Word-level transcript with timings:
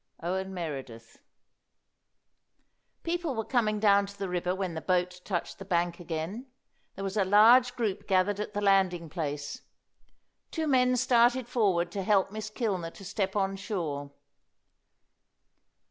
OWEN 0.23 0.51
MEREDITH. 0.51 1.19
People 3.03 3.35
were 3.35 3.45
coming 3.45 3.79
down 3.79 4.07
to 4.07 4.17
the 4.17 4.27
river 4.27 4.55
when 4.55 4.73
the 4.73 4.81
boat 4.81 5.21
touched 5.23 5.59
the 5.59 5.63
bank 5.63 5.99
again; 5.99 6.47
there 6.95 7.03
was 7.03 7.17
a 7.17 7.23
large 7.23 7.75
group 7.75 8.07
gathered 8.07 8.39
at 8.39 8.55
the 8.55 8.61
landing 8.61 9.09
place. 9.11 9.61
Two 10.49 10.65
men 10.65 10.97
started 10.97 11.47
forward 11.47 11.91
to 11.91 12.01
help 12.01 12.31
Miss 12.31 12.49
Kilner 12.49 12.89
to 12.91 13.05
step 13.05 13.35
on 13.35 13.55
shore. 13.55 14.09